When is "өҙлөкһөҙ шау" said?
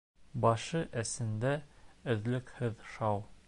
2.15-3.25